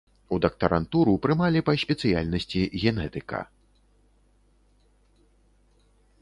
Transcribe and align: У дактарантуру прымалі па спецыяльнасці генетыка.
У 0.35 0.37
дактарантуру 0.43 1.11
прымалі 1.25 1.59
па 1.67 1.73
спецыяльнасці 1.81 2.63
генетыка. 2.85 3.43